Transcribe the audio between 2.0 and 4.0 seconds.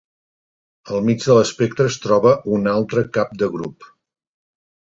troba una altra cap de grup.